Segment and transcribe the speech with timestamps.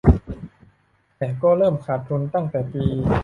[1.17, 2.85] แต่ก็เริ่มขาดทุนตั้งแต่ปี